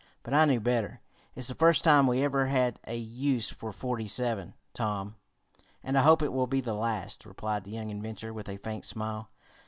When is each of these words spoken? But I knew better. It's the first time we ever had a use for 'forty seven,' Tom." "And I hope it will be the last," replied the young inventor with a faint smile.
But 0.23 0.33
I 0.33 0.45
knew 0.45 0.59
better. 0.59 0.99
It's 1.35 1.47
the 1.47 1.53
first 1.53 1.83
time 1.83 2.07
we 2.07 2.23
ever 2.23 2.47
had 2.47 2.79
a 2.87 2.97
use 2.97 3.51
for 3.51 3.71
'forty 3.71 4.07
seven,' 4.07 4.55
Tom." 4.73 5.15
"And 5.83 5.95
I 5.95 6.01
hope 6.01 6.23
it 6.23 6.33
will 6.33 6.47
be 6.47 6.59
the 6.59 6.73
last," 6.73 7.23
replied 7.23 7.65
the 7.65 7.71
young 7.71 7.91
inventor 7.91 8.33
with 8.33 8.49
a 8.49 8.57
faint 8.57 8.83
smile. 8.83 9.29